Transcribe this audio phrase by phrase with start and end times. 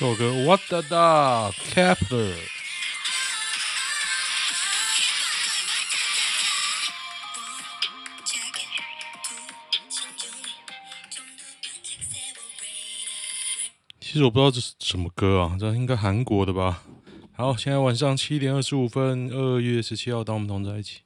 [0.00, 2.34] 这首歌 What Da Da Kep1er。
[14.00, 16.82] 其实我不知道这是什么歌啊，这应该韩国的吧？
[17.36, 21.02] 好，现在晚上七点二十五分，二月十七号，当我们同在一起，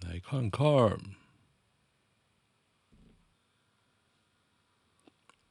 [0.00, 0.66] 来看看。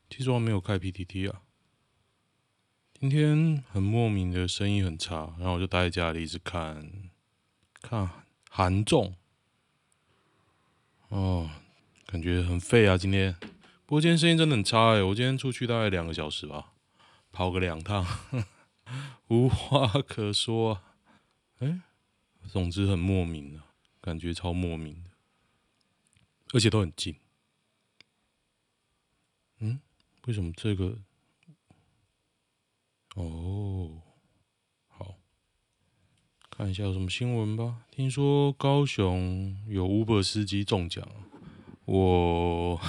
[0.09, 1.43] 其实我没有开 PTT 啊。
[2.99, 7.09] 今天很莫名的生意很差，然后我就待在家里一直看，
[7.81, 8.09] 看
[8.49, 9.15] 韩综。
[11.07, 11.49] 哦，
[12.05, 12.97] 感觉很废啊！
[12.97, 13.33] 今天，
[13.85, 15.01] 不过今天生意真的很差哎。
[15.01, 16.73] 我今天出去大概两个小时吧，
[17.31, 18.05] 跑个两趟，
[19.29, 20.83] 无话可说啊。
[21.59, 21.79] 哎，
[22.49, 23.63] 总之很莫名啊，
[24.01, 25.11] 感觉超莫名的，
[26.51, 27.15] 而且都很近。
[29.59, 29.79] 嗯，
[30.25, 30.97] 为什么这个？
[33.19, 33.91] 哦，
[34.87, 35.15] 好，
[36.49, 37.79] 看一下有什么新闻吧。
[37.91, 41.05] 听说高雄有 Uber 司机中奖，
[41.83, 42.79] 我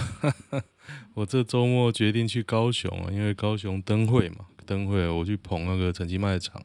[1.15, 6.63] 我这周末决定去高雄啊，因为高雄灯会嘛，灯会我去捧那个陈其迈的场，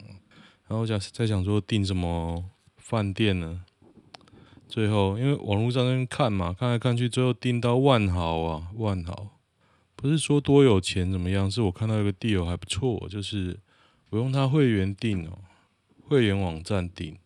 [0.68, 2.46] 然后想在想说订什么
[2.78, 3.66] 饭店呢？
[4.68, 9.32] 最后因为网络上那边看嘛，看来看去，最后订到万豪啊，万豪。
[9.98, 13.58] 不是说多有钱怎么样，是我看到一个 deal 还不错，就是
[14.16, 15.40] 我用他会员订哦，
[16.08, 17.18] 会员网站订，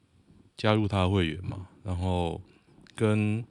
[0.58, 2.42] 加入他会员嘛，然后
[2.96, 3.46] 跟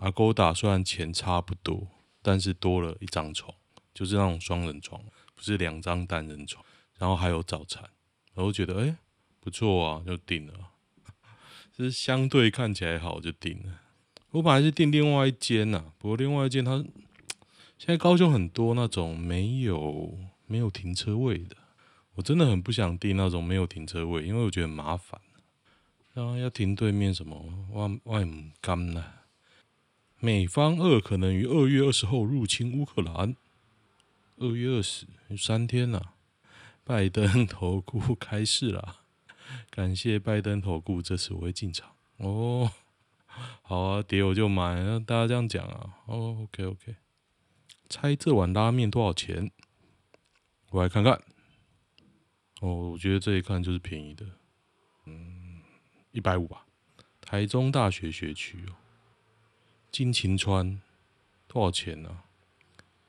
[0.00, 1.86] 阿勾打算钱差不多，
[2.20, 3.54] 但是多了一张床，
[3.94, 5.00] 就是那种双人床，
[5.36, 6.64] 不是两张单人床，
[6.98, 7.88] 然后还有早餐，
[8.34, 8.96] 然后觉得哎
[9.38, 10.54] 不错啊，就订了，
[11.72, 13.82] 就 是相对看起来好就订了。
[14.32, 16.84] 我本来是订另外一间呐，不过另外一间他。
[17.78, 21.56] 现在高雄很多那种没有没有停车位的，
[22.14, 25.20] 我真的很不想订那种没有停车位，因为我觉得很麻烦。
[26.12, 29.04] 然后要停对面什么，外外母干呢？
[30.18, 33.36] 美方二可能于二月二十号入侵乌克兰。
[34.36, 35.06] 二月二十，
[35.38, 36.14] 三天了。
[36.82, 38.96] 拜登投顾开市了，
[39.70, 41.92] 感谢拜登投顾，这次我会进场。
[42.16, 42.72] 哦，
[43.62, 45.94] 好啊，跌我就买，大家这样讲啊。
[46.06, 46.96] 哦，OK OK。
[47.88, 49.52] 猜这碗拉面多少钱？
[50.70, 51.22] 我来看看。
[52.60, 54.24] 哦，我觉得这一看就是便宜的，
[55.06, 55.60] 嗯，
[56.12, 56.64] 一百五吧。
[57.20, 58.76] 台中大学学区哦，
[59.90, 60.80] 金琴川
[61.46, 62.22] 多少钱呢？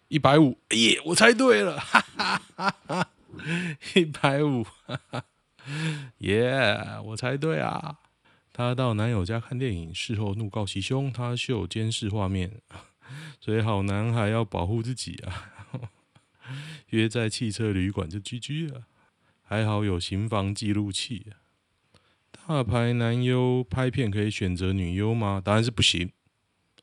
[0.08, 1.00] 一百五，耶！
[1.06, 3.10] 我猜对了，哈哈哈哈！
[3.96, 5.24] 一百五，哈哈，
[6.20, 6.78] 耶！
[7.06, 8.00] 我猜对啊。
[8.52, 12.62] 她到男友家看电影，事后怒告其兄，他秀监视画面。
[13.40, 15.90] 所以好男孩要保护自己啊！
[16.92, 18.84] 约在汽车旅馆就 GG 了，
[19.52, 21.26] 还好有行房记录器。
[22.32, 25.42] 大牌男优拍片可以选择女优吗？
[25.44, 26.10] 答案是不行。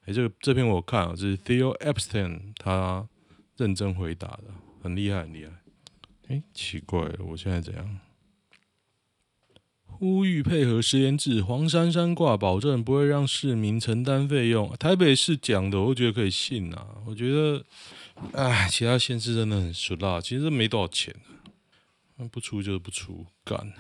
[0.05, 3.09] 哎，这个这篇我看啊，这是 Theo Epstein 他
[3.57, 4.45] 认真回答的，
[4.83, 5.53] 很厉害，很厉害。
[6.27, 8.01] 哎，奇怪了，我现在怎样？
[9.87, 14.77] 呼吁配合实联制，黄珊珊挂保证不会让市民承担费用。
[14.79, 16.87] 台北市讲的，我觉得可以信啊。
[17.07, 17.65] 我觉得，
[18.33, 21.17] 哎，其他县市真的很俗辣，其实没多少钱，
[22.27, 23.75] 不出就是不出，干，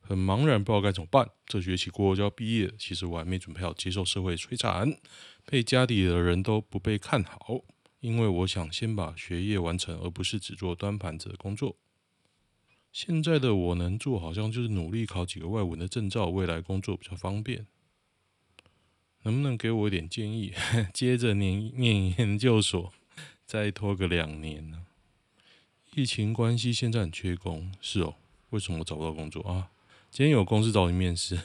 [0.00, 1.30] 很茫然，不知道该怎么办。
[1.46, 4.98] 这学期过后就要毕业，其实我还没准备好接受社会摧残，
[5.46, 7.62] 被家里的人都不被看好，
[8.00, 11.76] 因为我想先把学业完成，而不是只做端盘子的工作。
[12.92, 17.66] 现在的我能做，好像就是努力考几个外文的证照，未来工作比较方便。
[19.22, 20.52] 能不能给我一点建议？
[20.92, 22.92] 接着念念研究所，
[23.44, 24.86] 再拖个两年呢？
[25.94, 28.14] 疫情关系，现在很缺工，是哦？
[28.50, 29.70] 为什么我找不到工作啊？
[30.10, 31.40] 今天有公司找你面试，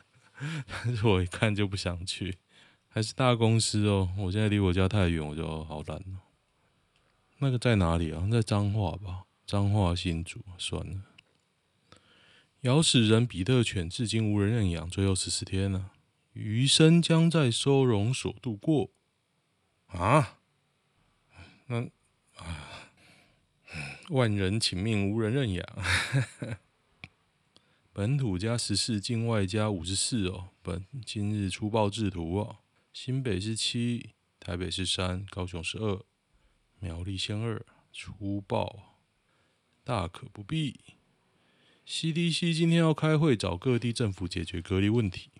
[0.84, 2.36] 但是我一看就不想去，
[2.88, 4.10] 还是大公司哦。
[4.18, 6.20] 我现在离我家太远，我就好懒了。
[7.38, 8.28] 那个在哪里啊？
[8.30, 9.24] 在彰化吧。
[9.46, 11.02] 彰化新竹，算了。
[12.62, 15.92] 咬死人比特犬至今无人认养，最后十四天了，
[16.32, 18.90] 余生将在收容所度过。
[19.86, 20.38] 啊？
[21.68, 21.82] 那
[22.34, 22.75] 啊，
[24.10, 25.66] 万人请命无人认养。
[27.92, 30.50] 本土加十四，境外加五十四哦。
[30.62, 32.58] 本今日出报制图哦。
[32.92, 36.02] 新北是七，台北是三，高雄是二，
[36.78, 39.00] 苗栗县二，出报。
[39.82, 40.80] 大可不必。
[41.86, 45.30] CDC 今天要开会，找各地政府解决隔离问题。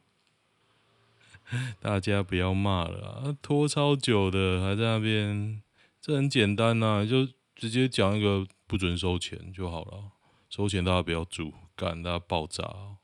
[1.80, 5.62] 大家不要骂了啊，拖超久的，还在那边。
[6.00, 10.12] 这很简单呐，就直接讲一个不准收钱就好了，
[10.48, 12.96] 收钱大家不要住，干大家爆炸。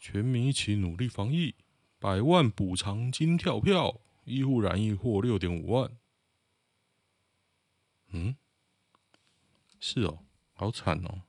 [0.00, 1.56] 全民一起努力防疫，
[1.98, 5.90] 百万补偿金跳票，医护染疫获六点五万。
[8.10, 8.36] 嗯，
[9.80, 10.20] 是哦，
[10.54, 11.22] 好惨哦，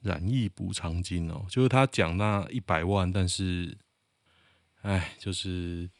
[0.00, 3.76] 染疫补偿金哦，就是他讲那一百万，但是，
[4.82, 5.90] 哎，就是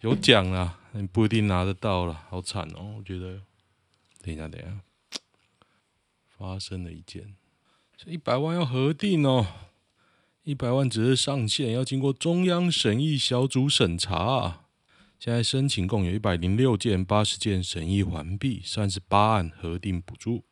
[0.00, 3.42] 有奖啦，你不一定拿得到了，好惨哦，我觉得。
[4.26, 4.80] 等一下，等一下，
[6.36, 7.36] 发生了一件，
[7.96, 9.46] 这一百万要核定哦，
[10.42, 14.62] 一百万只是上限，要经过中央审议小组审查啊。
[15.18, 20.44] 现在申请共有一百零六件，八十件审议完毕，三十八案核定补助。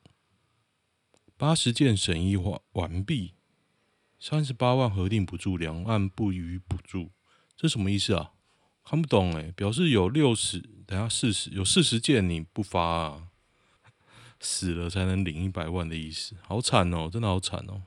[1.36, 3.34] 八十件审议完完毕，
[4.18, 7.10] 三十八万核定补助，两案不予补助，
[7.56, 8.32] 这什么意思啊？
[8.84, 13.28] 看不懂哎，表示有六十，等下四十，有四十件你不发啊？
[14.44, 17.82] 死了才能领一百万的意思，好惨哦，真的好惨哦！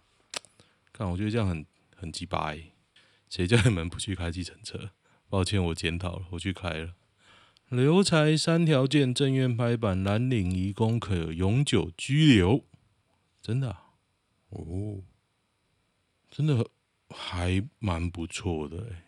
[0.91, 1.63] 看，我觉得这样很
[1.95, 2.71] 很鸡巴欸，
[3.29, 4.89] 谁叫你们不去开计程车？
[5.29, 6.95] 抱歉，我检讨了，我去开了。
[7.69, 12.65] 留才三条件，正院拍板，蓝领移工可永久居留，
[13.39, 13.77] 真的、
[14.49, 15.03] 哦，
[16.31, 16.67] 真的
[17.09, 19.03] 还蛮不错的哎。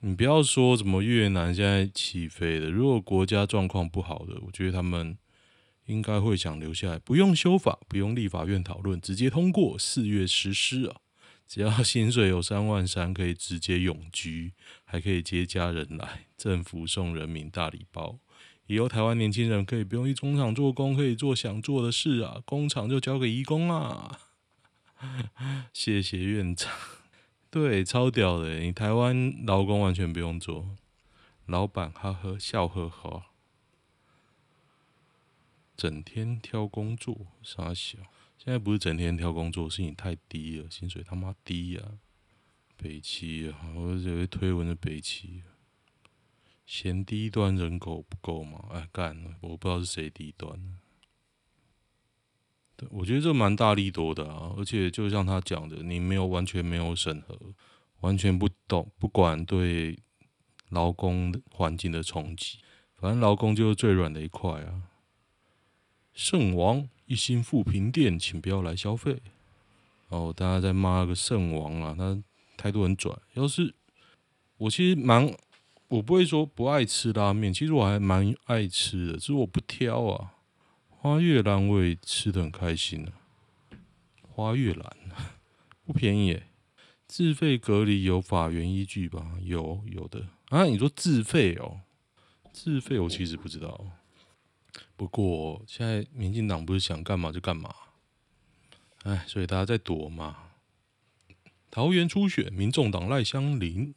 [0.00, 5.16] 你不要说什么越南现在起飞的，如果国家状况不好的，我觉得他们。
[5.92, 10.96] 应该会想留下来，不用修法，不用立法院讨论，直接通过，四月实施啊！
[11.46, 14.54] 只要薪水有三万三，可以直接永居，
[14.84, 18.18] 还可以接家人来，政府送人民大礼包。
[18.66, 22.40] 以后台湾年轻人可以不用去工厂做工，可以做想做的事啊！
[22.46, 24.18] 工厂就交给义工啊！
[25.74, 26.72] 谢谢院长，
[27.50, 30.76] 对，超屌的，你台湾劳工完全不用做，
[31.44, 33.24] 老板哈呵笑呵呵。
[35.76, 37.98] 整天挑工作，傻小。
[38.38, 41.82] 现在不是整天挑工作，是你太低了，薪水他妈低呀、
[42.76, 45.42] 北七啊，我以为推文的北七，
[46.66, 48.64] 嫌低端人口不够吗？
[48.72, 50.76] 哎，干了，我不知道是谁低端。
[52.76, 57.38] 对，我觉得这蛮大力多的啊，而且就像他讲的，你没有完全没有审核，
[58.00, 59.96] 完全不懂，不管对
[60.70, 62.58] 劳工环境的冲击，
[62.96, 64.88] 反正劳工就是最软的一块啊。
[66.12, 69.20] 圣王一心富平店，请不要来消费。
[70.08, 72.22] 哦，大家在骂个圣王啊，他
[72.56, 73.10] 态度很拽。
[73.34, 73.74] 要是
[74.58, 75.34] 我其实蛮，
[75.88, 80.34] 我不会说不爱吃拉面，其实我还蛮爱吃的，只是我不挑啊。
[80.88, 83.12] 花月兰我也吃的很开心啊。
[84.28, 84.96] 花月兰
[85.84, 86.46] 不便宜耶，
[87.06, 89.32] 自费隔离有法源依据吧？
[89.42, 90.64] 有有的啊？
[90.64, 91.80] 你说自费哦？
[92.52, 93.86] 自费我其实不知道。
[94.96, 97.74] 不过现在民进党不是想干嘛就干嘛，
[99.02, 100.50] 哎，所以大家在躲嘛。
[101.70, 103.94] 桃园初选，民众党赖香林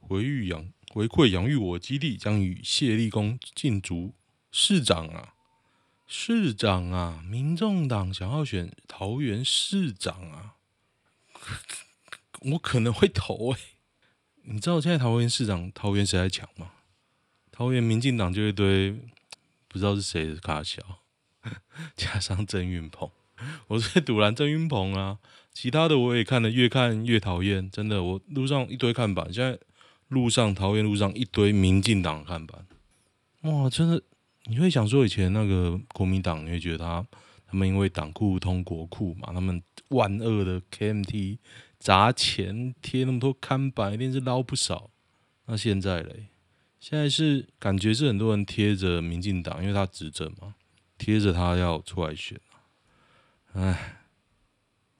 [0.00, 4.14] 回育养回馈养育我基地，将与谢立功竞逐
[4.50, 5.34] 市长啊，
[6.06, 10.54] 市长啊，民众党想要选桃园市长啊，
[12.52, 13.60] 我可能会投哎、
[14.44, 16.72] 你知道现在桃园市长桃园谁在抢吗？
[17.52, 18.98] 桃园民进党就一堆。
[19.76, 20.80] 不知道是谁的卡小，
[21.96, 23.10] 加上郑云鹏，
[23.68, 25.18] 我是赌烂郑云鹏啊。
[25.52, 27.70] 其他的我也看了，越看越讨厌。
[27.70, 29.58] 真的，我路上一堆看板，现在
[30.08, 32.66] 路上桃园路上一堆民进党看板，
[33.42, 34.02] 哇，真的，
[34.44, 37.06] 你会想说以前那个国民党，你会觉得他
[37.46, 41.36] 他们因为党库通国库嘛，他们万恶的 KMT
[41.78, 44.90] 砸钱贴那么多看板，一定是捞不少。
[45.44, 46.28] 那现在嘞？
[46.88, 50.54] 现在是感觉是很多人贴着民进党，因为他执政嘛，
[50.96, 52.40] 贴着他要出来选。
[53.54, 54.02] 哎，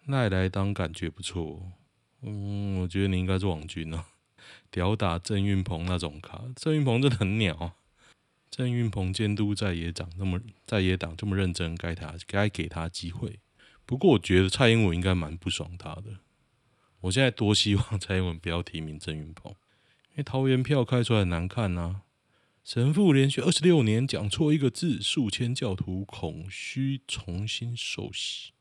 [0.06, 1.70] 赖来当感觉不错。
[2.22, 4.04] 嗯，我觉得你应该是网军哦，
[4.68, 6.42] 屌打郑运鹏那种卡。
[6.56, 7.76] 郑运鹏真的很鸟。
[8.50, 13.38] 郑运鹏监督在野党那么在野党这么认真，该他该给他机会。
[13.84, 16.18] 不过我觉得蔡英文应该蛮不爽他的。
[17.02, 19.54] 我现在多希望蔡英文不要提名郑运鹏。
[20.16, 22.02] 因为桃园票开出来很难看呐、啊，
[22.64, 28.52] 神父连续二十六年讲错一个字，数千教徒恐需重新受洗。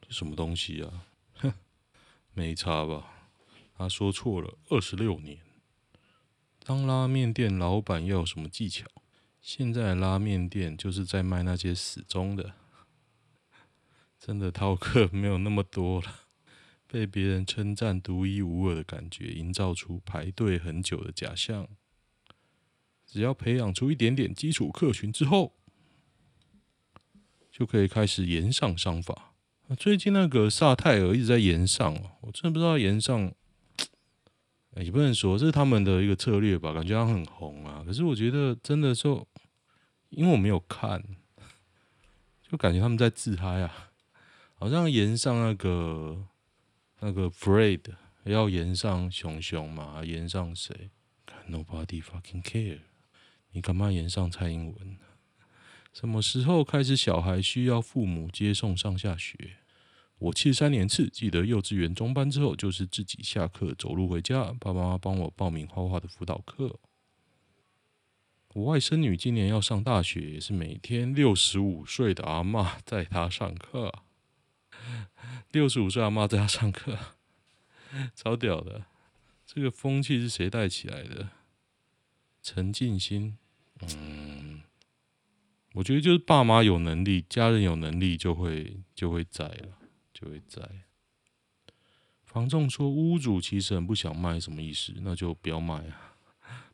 [0.00, 1.06] 这什么东西啊？
[1.34, 1.52] 哼，
[2.34, 3.10] 没差吧？
[3.76, 5.40] 他说错了，二十六年。
[6.64, 8.86] 当拉面店老板要有什么技巧？
[9.40, 12.54] 现在拉面店就是在卖那些死忠的，
[14.20, 16.20] 真的饕客没有那么多了。
[16.94, 21.66] 被别人称赞独一无二的感觉，营造出排队很久的假象。
[23.04, 25.52] 只要培养出一点点基础客群之后，
[27.50, 29.34] 就可以开始延上商法。
[29.76, 33.34] 最近那个萨泰尔一直在延上，我真的不知道延上，
[34.76, 37.82] 也不能说这是他们的一个策略吧，感觉他很红啊。
[37.84, 39.26] 可是我觉得真的就，
[40.10, 41.02] 因为我没有看，
[42.48, 43.90] 就感觉他们在自嗨啊，
[44.54, 46.24] 好像延上那个
[47.06, 47.82] 那个 Fred
[48.24, 50.88] 要延上熊熊嘛，延上谁
[51.46, 52.78] ？Nobody fucking care。
[53.52, 54.96] 你干嘛延上蔡英文？
[55.92, 59.58] 什么时候开始小孩需要父母接送上下学？
[60.16, 66.80] 我七三年次，记得幼稚园中班之后就是自己下课走路回家，爸爸妈妈帮我报名画画的辅导课。
[68.54, 73.92] 我外甥女今年要上大学，也是每天六十五岁的阿嬷带她上课。
[75.54, 76.98] 六十五岁阿妈在家上课，
[78.16, 78.86] 超屌的！
[79.46, 81.28] 这个风气是谁带起来的？
[82.42, 83.38] 陈进兴。
[83.82, 84.62] 嗯，
[85.74, 89.78] 我觉得就是爸妈有能力，家人有能力就会就会在了，
[90.12, 90.68] 就会在。
[92.24, 94.92] 房仲说屋主其实很不想卖，什么意思？
[95.02, 96.18] 那就不要卖啊，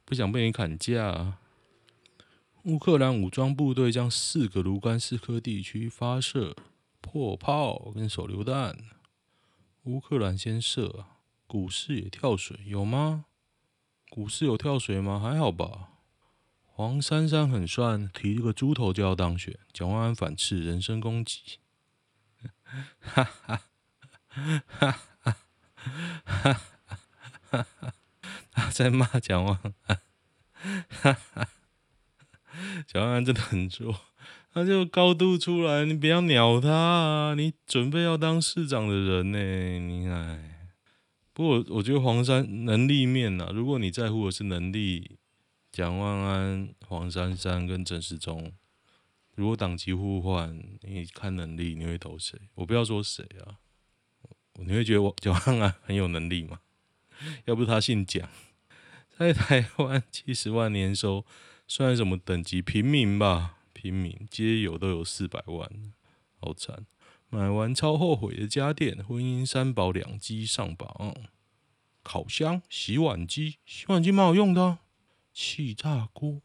[0.06, 1.38] 不想被你砍价啊。
[2.62, 6.56] 乌克兰武装部队将四个卢甘斯克地区发射
[7.00, 8.76] 破炮跟手榴弹，
[9.84, 11.06] 乌克兰先射，
[11.46, 13.24] 股市也跳水，有吗？
[14.08, 15.18] 股市有跳水吗？
[15.18, 15.88] 还好吧。
[16.64, 19.58] 黄珊珊很帅，提一个猪头就要当选。
[19.72, 21.58] 蒋万安反刺，人身攻击。
[23.00, 23.62] 哈哈
[24.28, 24.92] 哈哈
[25.74, 25.92] 哈
[26.24, 26.52] 哈
[27.50, 27.94] 哈哈！
[28.52, 30.00] 他在骂蒋万安。
[30.88, 31.48] 哈哈，
[32.86, 33.94] 蒋万安真的很弱，
[34.52, 37.34] 他就高度出来，你不要鸟他啊！
[37.34, 39.38] 你准备要当市长的人呢？
[39.78, 40.68] 你哎，
[41.32, 45.16] 不过我觉得黄山能力面呐，如果你在乎的是能力。
[45.72, 48.52] 蒋万安、黄珊珊跟陈时中，
[49.36, 52.36] 如果党籍互换，你看能力，你会投谁？
[52.56, 53.62] 我不要说谁啊，
[54.54, 56.58] 你会觉得我蒋万安很有能力吗？
[57.46, 58.28] 要不他姓蒋，
[59.16, 61.24] 在台湾七十万年收，
[61.68, 62.60] 算什么等级？
[62.60, 65.66] 平民吧，平民皆有都有四百万，
[66.38, 66.84] 好惨！
[67.30, 71.14] 买完超后悔的家电，婚姻三宝两机上榜，
[72.02, 74.80] 烤箱、洗碗机，洗碗机蛮好用的。
[75.32, 76.42] 气炸锅，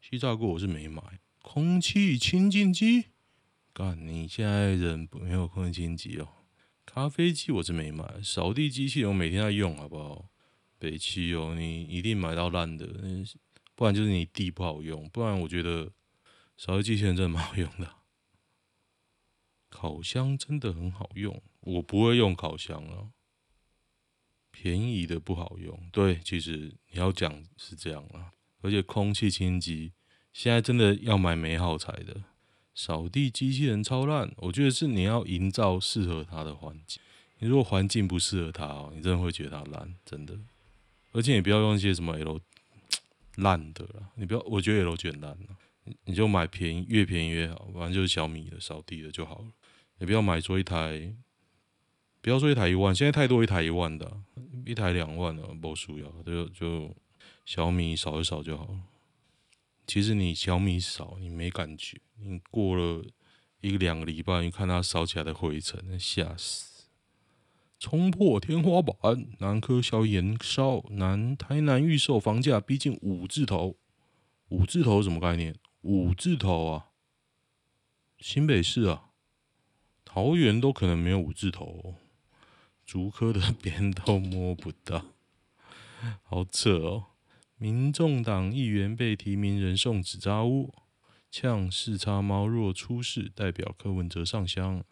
[0.00, 1.02] 气炸锅我是没买。
[1.42, 3.08] 空气清净机，
[3.74, 6.28] 干，你现在人没有空气清净机哦。
[6.86, 10.30] 咖啡机我是没买，扫地机器人我每天在用，好不好？
[10.78, 12.86] 北汽哦，你一定买到烂的，
[13.74, 15.92] 不然就是你地不好用，不然我觉得
[16.58, 17.94] 扫地机器人真的蛮好用的。
[19.70, 23.12] 烤箱真的很好用，我不会用烤箱啊。
[24.50, 28.32] 便宜的不好用，对，其实你要讲是这样啊。
[28.60, 29.92] 而且空气清机
[30.32, 32.24] 现在真的要买没耗材的，
[32.74, 34.34] 扫地机器人超烂。
[34.38, 37.00] 我觉得是你要营造适合它的环境，
[37.38, 40.36] 你如果环境不适合它哦，你真的会觉得它烂，真的。
[41.12, 42.40] 而且你不要用一些什么 L
[43.36, 45.57] 烂的啦，你不要，我觉得 L 卷烂了，
[46.04, 49.46] 你就买便宜，越便宜越好，反正就是小米的扫地的就好了。
[49.98, 51.14] 也不要买做一台。
[52.20, 54.20] 不要说一台一万，现在太多一台一万的，
[54.66, 56.94] 一台两万的不需要，就就
[57.44, 58.80] 小米扫一扫就好了。
[59.86, 63.04] 其实你小米扫你没感觉，你过了
[63.60, 66.88] 一个两个礼拜，你看它扫起来的灰尘，吓死！
[67.78, 73.76] 冲破天花板，南科消延烧，南台南预售房价逼近五字头，
[74.48, 75.54] 五字头什么概念？
[75.88, 76.90] 五字头啊，
[78.18, 79.04] 新北市啊，
[80.04, 81.94] 桃园都可能没有五字头。
[82.84, 85.02] 竹科的边都摸不到，
[86.24, 87.06] 好扯哦！
[87.56, 90.74] 民众党议员被提名人送纸扎屋，
[91.30, 94.84] 呛四叉猫若出事，代表柯文哲上香。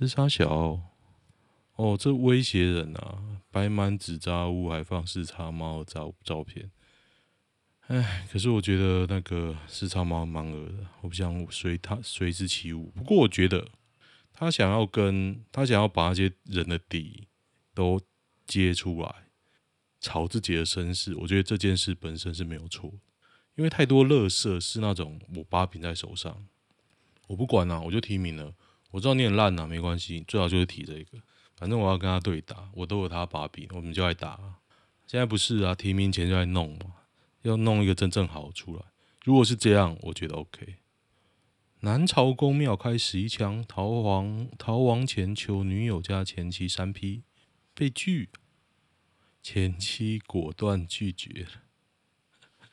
[0.00, 0.80] 是啥小？
[1.76, 3.42] 哦，这威胁人啊！
[3.52, 6.72] 摆满纸扎屋，还放四叉猫照照片。
[7.88, 12.92] 哎，可是我觉得那个四叉猫蛮恶的，我不想随他随之起舞。
[12.94, 13.68] 不过我觉得。
[14.38, 17.26] 他想要跟他想要把那些人的底
[17.72, 17.98] 都
[18.46, 19.14] 揭出来，
[19.98, 22.92] 炒自己的身世，我觉得这件事本身是没有错，
[23.54, 26.44] 因为太多乐色是那种我把柄在手上，
[27.28, 28.52] 我不管啊，我就提名了，
[28.90, 31.18] 我知道你很烂啊，没关系，最好就是提这个，
[31.56, 34.38] 反正我要跟他对打，我都有他把柄，我们就来打。
[35.06, 36.92] 现在不是啊，提名前就在弄嘛，
[37.46, 38.82] 要弄一个真正好出来。
[39.24, 40.76] 如果是这样，我觉得 OK。
[41.80, 47.22] 南朝宫庙开十一枪，逃亡逃亡前求女友加前妻三批，
[47.74, 48.30] 被拒，
[49.42, 51.50] 前妻果断拒绝了。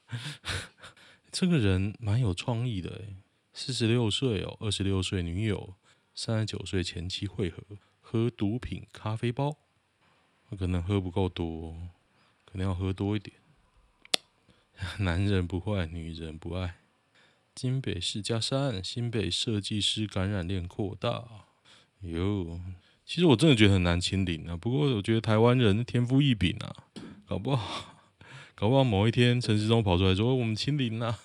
[1.31, 3.17] 这个人蛮有创意的诶，
[3.53, 5.75] 四十六岁哦，二十六岁女友，
[6.15, 7.63] 三十九岁前妻会合，
[7.99, 9.57] 喝毒品咖啡包，
[10.57, 11.75] 可能喝不够多，
[12.45, 13.35] 可能要喝多一点。
[14.99, 16.75] 男人不坏，女人不爱。
[17.55, 21.23] 金北市加三，新北设计师感染链扩大。
[22.01, 22.59] 哟，
[23.05, 24.57] 其实我真的觉得很难清零啊。
[24.57, 26.75] 不过我觉得台湾人天赋异禀啊，
[27.25, 27.95] 搞不好，
[28.55, 31.19] 搞不好某一天陈时中跑出来说我们清零了，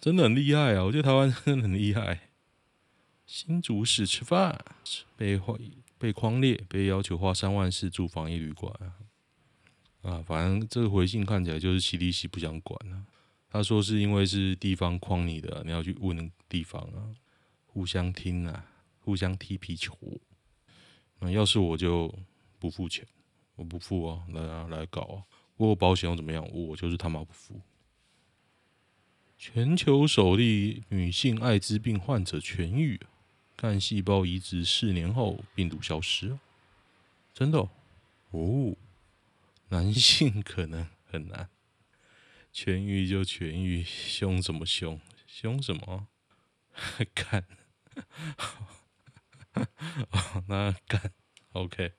[0.00, 0.84] 真的很厉害啊！
[0.84, 2.28] 我觉得台湾真的很厉害。
[3.26, 4.64] 新竹市吃饭
[5.16, 5.40] 被
[5.98, 8.72] 被匡列，被要求花三万四住防疫旅馆！
[10.02, 13.04] 啊反正这个回信看起来就是 CDC 不想管了。
[13.50, 17.10] 他说是因为是地方框你的，你要去问地方啊，
[17.66, 18.64] 互相听啊，
[19.00, 19.96] 互相踢皮球。
[21.18, 22.14] 那要是我就
[22.58, 23.04] 不付钱，
[23.56, 25.24] 我不付啊，来啊来搞啊，
[25.56, 26.48] 我有保险又怎么样？
[26.52, 27.60] 我就是他妈不付。
[29.36, 33.00] 全球首例女性艾滋病患者痊愈，
[33.56, 36.38] 干细胞移植四年后病毒消失，
[37.34, 37.68] 真的哦，
[38.30, 38.76] 哦，
[39.70, 41.50] 男性可能很难。
[42.52, 45.00] 痊愈就痊愈，凶什么凶？
[45.26, 46.08] 凶什么？
[47.14, 47.46] 干！
[50.10, 51.12] 哦，那干
[51.52, 51.92] ，OK，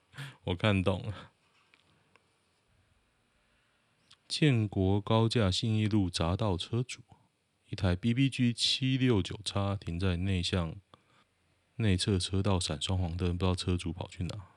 [0.46, 1.32] 我看懂了。
[4.28, 7.02] 建国高架信义路匝道车主，
[7.70, 10.76] 一台 BBG 七六九叉停在内向
[11.76, 14.51] 内侧车道，闪双黄灯，不知道车主跑去哪？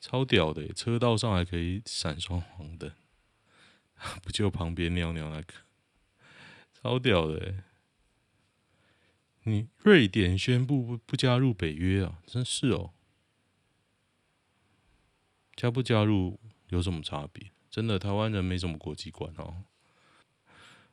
[0.00, 2.92] 超屌的，车道上还可以闪双黄灯。
[4.22, 5.54] 不就旁边尿尿那个，
[6.72, 7.64] 超屌的！
[9.42, 12.20] 你瑞典宣布不不加入北约啊？
[12.24, 12.92] 真是哦，
[15.56, 17.50] 加不加入有什么差别？
[17.68, 19.64] 真的，台湾人没什么国际观哦。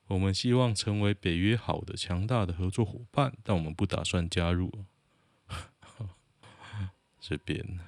[0.07, 4.71] 我们希望成为北约好的、强大的合作伙伴，但我们不打算加入。
[7.19, 7.79] 这边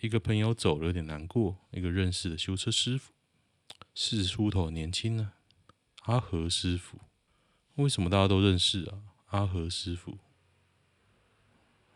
[0.00, 1.56] 一个朋友走了，有点难过。
[1.70, 3.12] 一个认识的修车师傅。
[3.94, 5.32] 四十出头，年轻呢。
[6.02, 7.00] 阿和师傅，
[7.74, 9.02] 为什么大家都认识啊？
[9.26, 10.18] 阿和师傅，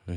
[0.06, 0.14] 哎，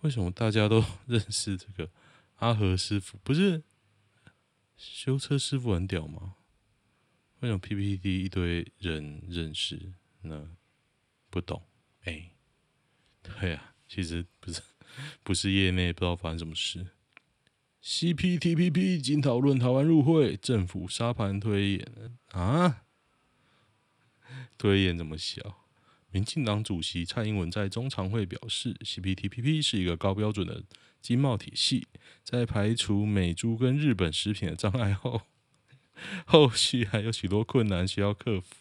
[0.00, 1.90] 为什么大家都认识这个
[2.36, 3.16] 阿和师傅？
[3.24, 3.62] 不是
[4.76, 6.36] 修车师傅很屌吗？
[7.38, 10.56] 为什么 PPT 一堆人认识呢？
[11.30, 11.62] 不懂
[12.02, 12.32] 哎。
[13.22, 14.62] 对啊，其实不是，
[15.24, 16.86] 不是业内不知道发生什么事。
[17.82, 21.88] CPTPP 经讨论台湾入会，政府沙盘推演
[22.30, 22.82] 啊？
[24.56, 25.66] 推演怎么小？
[26.12, 30.62] 民进党主席蔡英文在中常会表示，CPTPP 是一个高标准的
[31.02, 31.88] 经贸体系，
[32.22, 35.22] 在排除美猪跟日本食品的障碍后，
[36.26, 38.54] 后续还有许多困难需要克服。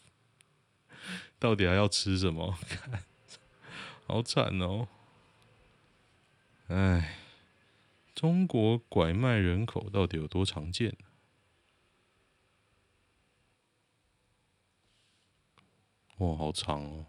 [1.37, 2.57] 到底还要吃什么？
[2.67, 3.03] 看，
[4.07, 4.87] 好惨哦！
[6.69, 7.15] 哎。
[8.15, 10.97] 中国拐卖人口到底有多常见？
[16.17, 17.05] 哇，好长哦！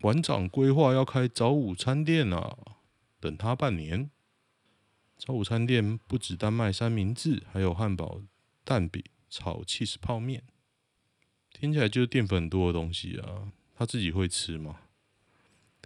[0.00, 2.56] 馆长规划要开早午餐店啊，
[3.20, 4.10] 等他半年。
[5.16, 8.22] 早午餐店不止单卖三明治，还有汉堡、
[8.64, 10.42] 蛋饼、炒起司泡面，
[11.52, 13.52] 听起来就是淀粉多的东西啊。
[13.76, 14.87] 他自己会吃吗？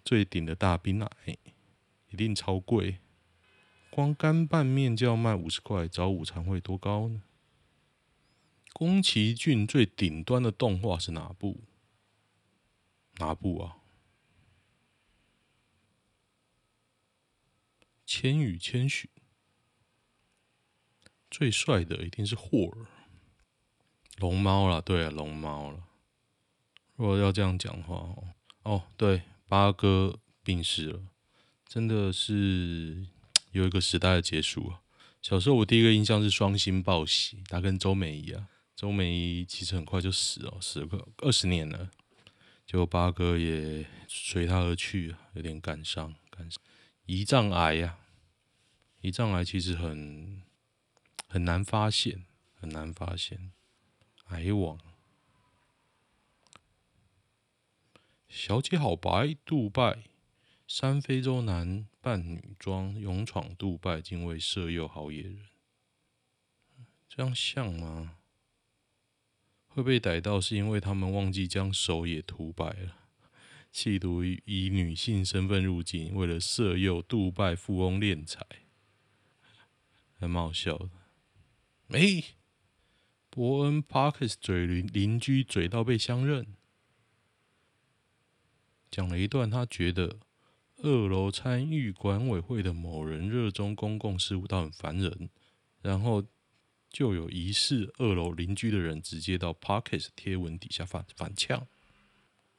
[0.05, 1.09] 最顶的大冰奶。
[2.09, 2.99] 一定超贵，
[3.89, 7.23] 光干拌面就要卖五十块，早午餐会多高呢？
[8.75, 11.61] 宫崎骏最顶端的动画是哪部？
[13.15, 13.79] 哪部啊？
[18.05, 19.11] 《千与千寻》。
[21.31, 22.87] 最帅的一定是霍尔，
[24.19, 25.89] 龙猫了，对啊，龙猫了。
[26.97, 28.15] 如果要这样讲的话，
[28.65, 31.03] 哦，对，八哥病逝了。
[31.67, 33.07] 真的是
[33.51, 34.81] 有一个时代的结束啊！
[35.21, 41.91] 小时候我第一个印象是双星报喜，他跟周美仪啊，周美仪其实很快就死了，死了个二十年了，
[42.65, 46.59] 结果八哥也随他而去，有点感伤，感伤。
[47.05, 47.99] 胰脏癌呀，
[49.03, 50.41] 胰脏癌其实很
[51.29, 53.53] 很难发现，很难发现，
[54.29, 54.79] 癌王。
[58.35, 60.05] 小姐好白，杜拜。
[60.67, 65.39] 三非洲男扮女装勇闯杜拜，竟为色诱好野人，
[67.07, 68.17] 这样像吗？
[69.69, 72.97] 会被逮到是因为他们忘记将手也涂白了，
[73.71, 78.47] 企图以女性身份入境，为了色诱杜拜富翁敛财，
[80.19, 80.89] 还蛮好笑的。
[81.89, 82.25] 哎，
[83.29, 86.47] 伯恩 Parkes 嘴邻邻居嘴到被相认，
[88.93, 90.19] 讲了一段他觉得
[90.83, 95.31] 二楼参与管委会的某人热衷公共事务到很烦人，
[95.81, 96.23] 然后
[96.91, 101.67] 就有疑似二楼邻居的人直接到 Parkes 贴文底下反反呛。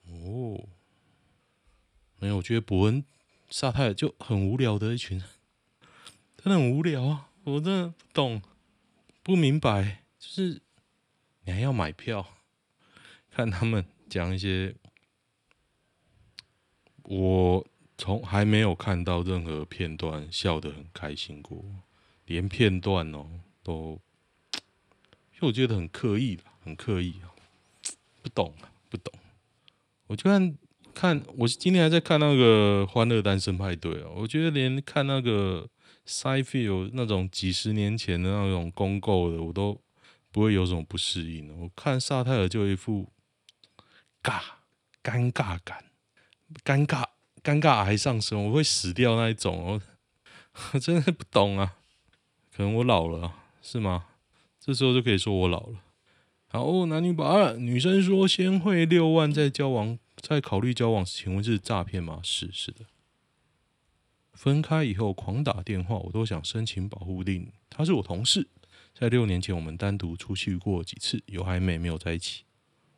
[0.07, 0.67] 哦，
[2.19, 3.05] 没有，我觉得伯恩
[3.49, 5.27] 萨泰尔就很无聊的一群人，
[6.37, 7.29] 真的很无聊啊！
[7.43, 8.41] 我真的不懂，
[9.21, 10.03] 不明白。
[10.17, 10.61] 就是
[11.43, 12.25] 你还要买票
[13.29, 14.75] 看他们讲一些，
[17.03, 17.65] 我
[17.97, 21.63] 从还没有看到任何片段笑得很开心过，
[22.25, 23.27] 连片段哦
[23.61, 23.99] 都，
[25.33, 27.31] 因为我觉得很刻意，很刻意啊，
[28.21, 29.13] 不懂啊，不懂。
[30.07, 30.57] 我就看
[30.93, 35.67] 看，我今天还在看那个《欢乐单身派对》啊，我觉得连看那个
[36.07, 39.79] Seinfeld 那种几十年前的那种公构的，我都。
[40.33, 41.55] 不会有什么不适应。
[41.61, 43.07] 我看萨泰尔就一副
[44.23, 44.41] 尬
[45.03, 45.85] 尴尬感，
[46.63, 47.05] 尴尬
[47.43, 49.81] 尴尬癌上升，我会死掉那一种。
[50.73, 51.75] 我 真的不懂啊，
[52.55, 54.05] 可能我老了，是吗？
[54.59, 55.79] 这时候就可以说我老了。
[56.47, 62.19] 好，男女把女生说先汇六万再交往，再考虑交往，请问这是诈骗吗？
[62.23, 62.85] 是是的。
[64.33, 67.51] 分开以后狂打电话，我都想申请保护令。
[67.69, 68.47] 他是我同事。
[68.93, 72.43] 在六年前，我们单独出去过几次，有暧昧没有在一起。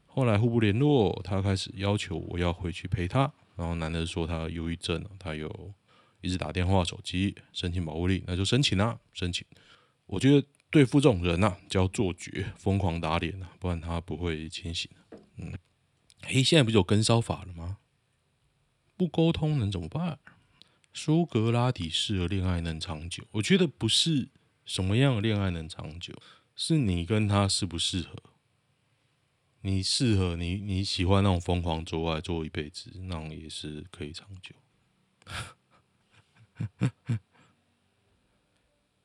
[0.06, 3.34] 后来互不联络，他开始要求我要回去陪他。
[3.56, 5.74] 然后男的说他忧郁症，他有
[6.22, 9.46] 一直打电话、手机，申请保护令，那就申请啊，申请。
[10.06, 14.90] 我觉得对付这种人啊，叫做绝，疯狂打脸啊，不然他不会清醒。
[15.38, 15.54] 嗯，
[16.28, 17.78] 诶，现在不是有跟骚法了吗？
[18.98, 20.20] 不沟通能怎么办？
[20.94, 23.24] 苏格拉底式的恋爱能长久？
[23.32, 24.30] 我觉得不是。
[24.66, 26.12] 什么样的恋爱能长久？
[26.56, 28.16] 是你跟他适不适合？
[29.66, 34.54] 你适合你你喜欢那种疯狂做爱做一辈子，那种也是可以长久。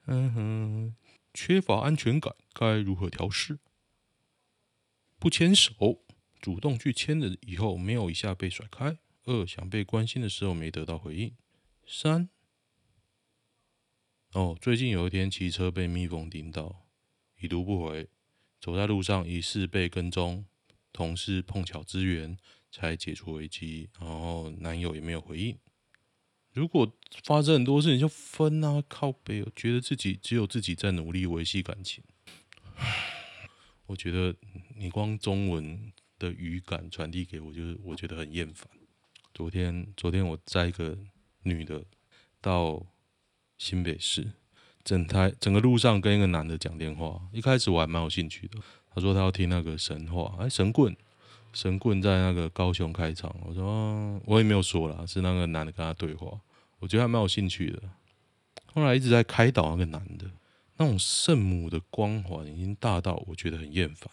[0.04, 0.94] 嗯哼，
[1.32, 3.58] 缺乏安全感该如何调适？
[5.18, 6.04] 不牵手，
[6.42, 8.98] 主动去牵了以后没有一下被甩开。
[9.24, 11.34] 二，想被关心的时候没得到回应。
[11.86, 12.28] 三。
[14.32, 16.86] 哦，最近有一天骑车被蜜蜂叮到，
[17.40, 18.10] 已读不回，
[18.60, 20.44] 走在路上疑似被跟踪，
[20.92, 22.36] 同事碰巧支援
[22.70, 25.58] 才解除危机，然后男友也没有回应。
[26.52, 26.92] 如果
[27.24, 32.02] 发生很多事情就分啊，靠背，觉得自己只有自己在努力维系感情。
[33.86, 34.34] 我觉得
[34.76, 38.68] 你光中文的语感传递给我，就是我觉得很厌烦。
[39.34, 40.98] 昨天，昨天我载一个
[41.42, 41.84] 女的
[42.40, 42.86] 到。
[43.60, 44.32] 新北市，
[44.82, 47.28] 整台整个路上跟一个男的讲电话。
[47.30, 48.58] 一开始我还蛮有兴趣的，
[48.94, 50.96] 他说他要听那个神话，哎，神棍，
[51.52, 53.34] 神棍在那个高雄开场。
[53.44, 56.40] 我说我也没有说了，是那个男的跟他对话，
[56.78, 57.82] 我觉得还蛮有兴趣的。
[58.72, 60.30] 后来一直在开导那个男的，
[60.76, 64.10] 那种圣母的光环已经大到我觉得很厌烦。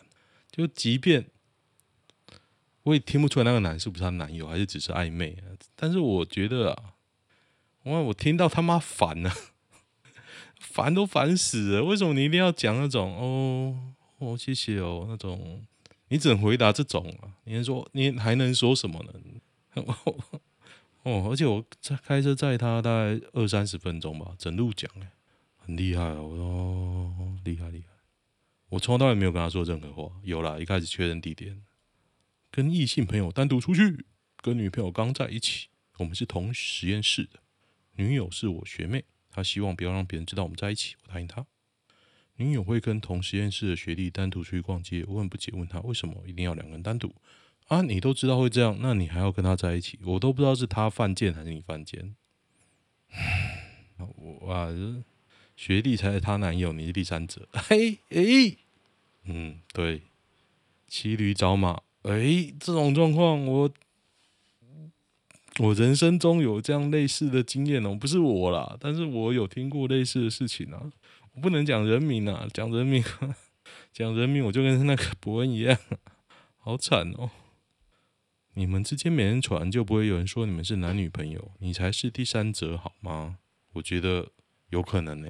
[0.52, 1.26] 就即便
[2.84, 6.94] 我也听不出来那个男是不是他男友，还是只是暧昧啊，但是我觉得啊。
[7.84, 8.00] 哇！
[8.02, 9.32] 我听到他妈烦了，
[10.60, 11.86] 烦都烦死了。
[11.86, 15.66] 为什么你一定要讲那种哦哦谢谢哦那种？
[16.10, 17.36] 你只能回答这种啊？
[17.44, 19.14] 你能说你还能说什么呢？
[21.04, 25.12] 哦，而且我在开车载他大概二三十分钟吧，整路讲哎，
[25.58, 27.38] 很厉害哦。
[27.44, 27.88] 厉害厉害。
[28.70, 30.12] 我从头到尾没有跟他说任何话。
[30.24, 31.64] 有啦，一开始确认地点，
[32.52, 34.06] 跟异性朋友单独出去，
[34.42, 35.68] 跟女朋友刚在一起，
[36.00, 37.40] 我们是同实验室的。
[37.94, 41.46] 女友是我学妹，她希望不要让别人知道我们在一起，我答应她。
[42.38, 47.14] 女友会跟同实验室的学弟单独出去逛街，我很不解，问她为什么一定要两个人单独？
[47.68, 50.00] 啊，你都知道会这样，那你还要跟他在一起？
[50.04, 52.16] 我都不知道是他犯贱还是你犯贱。
[53.98, 54.70] 我啊，
[55.56, 57.48] 学弟才是她男友，你是第三者。
[57.52, 58.58] 嘿，诶，
[59.26, 60.04] 嗯，对，
[60.88, 63.70] 骑驴找马，诶，这种状况我。
[65.60, 70.92] 我人生中有这样类似的经验哦，不是我啦，但是我有听过类似的事情啊。
[71.38, 73.04] 我不能讲人名啊，讲人名，
[73.94, 75.78] 讲人名我就跟那个伯恩一样，
[76.58, 77.30] 好惨哦。
[78.56, 83.38] 你们之间没人传，就不会有人说你们是男女朋友，你才是第三者好吗？
[83.74, 84.32] 我觉得
[84.70, 85.30] 有可能呢、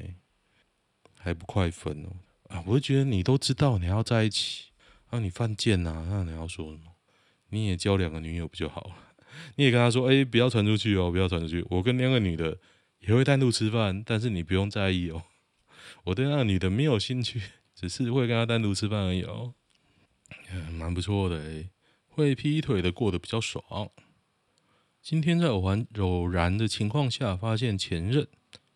[1.18, 2.10] 还不快分哦。
[2.48, 4.70] 啊，我就觉得你都知道你要在一起，
[5.10, 6.94] 啊，你犯贱呐、啊，那你要说什么？
[7.50, 8.96] 你也交两个女友不就好了？
[9.58, 11.66] 你也跟他说：“哎、不要传出去哦，不要传出去。
[11.70, 12.58] 我跟那个女的
[13.00, 15.22] 也会单独吃饭，但是你不用在意哦。
[16.08, 17.42] 我对那女的没有兴趣，
[17.76, 19.54] 只是会跟她单独吃饭而已哦。
[20.72, 21.70] 蛮不错的诶，
[22.08, 23.92] 会劈腿的过得比较爽。
[25.02, 28.26] 今天在偶然偶然的情况下，发现前任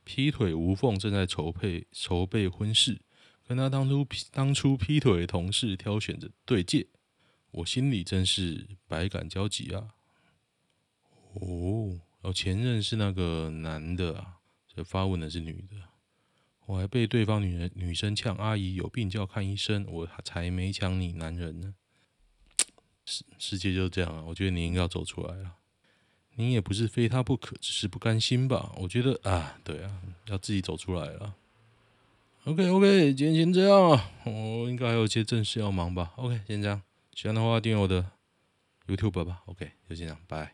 [0.04, 3.00] 劈腿无缝正在筹备筹备婚事，
[3.48, 6.88] 跟他当初当初劈腿的同事挑选着对戒，
[7.52, 9.88] 我心里真是百感交集啊。
[11.36, 15.78] 哦，哦，前任是那个男的啊，这发问的是女的，
[16.72, 21.76] 我还被对方女人女生呛阿姨有病叫看医生，我才没抢你男人呢。
[23.06, 25.58] 世世界就是这样啊，我觉得你应该要走出来了。
[26.36, 28.74] 你也不是非他不可，只是不甘心吧？
[28.78, 31.36] 我觉得啊，对啊，要自己走出来了。
[32.46, 36.14] OK OK，今天先这样啊，我应该还有一些正事要忙吧。
[36.16, 36.82] OK，先这样，
[37.14, 38.12] 喜欢的话订阅我的
[38.88, 39.44] YouTube 吧。
[39.48, 40.54] OK，就先这样，拜。